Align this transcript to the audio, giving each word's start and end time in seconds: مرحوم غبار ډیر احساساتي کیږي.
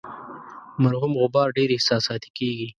مرحوم 0.83 1.13
غبار 1.23 1.47
ډیر 1.57 1.69
احساساتي 1.73 2.29
کیږي. 2.37 2.67